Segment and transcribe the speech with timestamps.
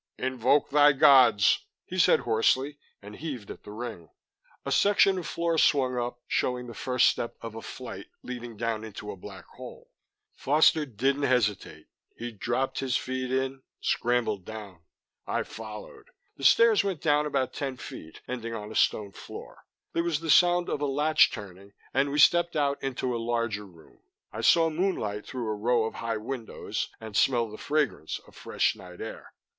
[0.17, 4.09] "Invoke thy gods," he said hoarsely, and heaved at the ring.
[4.65, 8.83] A section of floor swung up, showing the first step of a flight leading down
[8.83, 9.91] into a black hole.
[10.33, 11.85] Foster didn't hesitate;
[12.15, 14.81] he dropped his feet in, scrambled down.
[15.27, 16.07] I followed.
[16.35, 19.67] The stairs went down about ten feet, ending on a stone floor.
[19.93, 23.67] There was the sound of a latch turning, and we stepped out into a larger
[23.67, 23.99] room.
[24.33, 28.75] I saw moonlight through a row of high windows, and smelled the fragrance of fresh
[28.75, 29.33] night air.